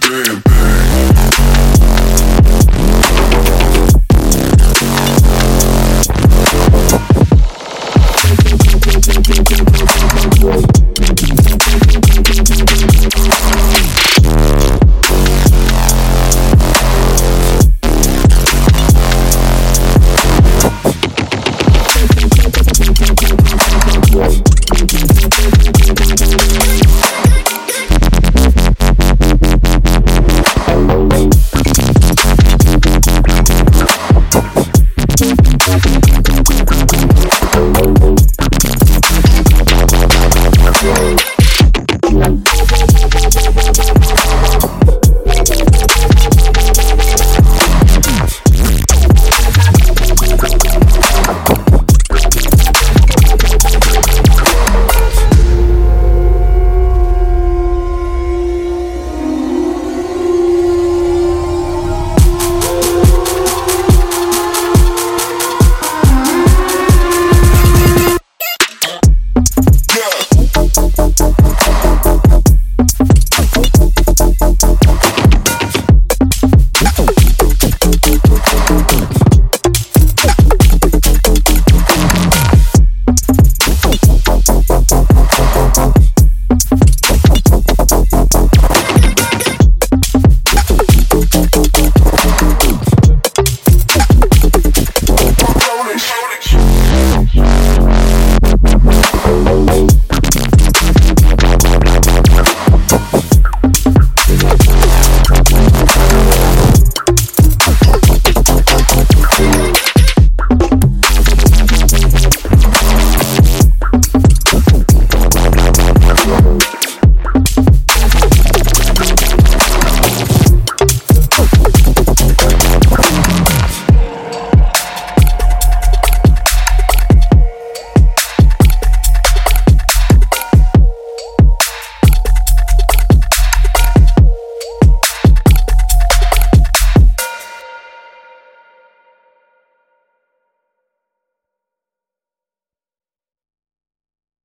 [0.00, 0.53] damn.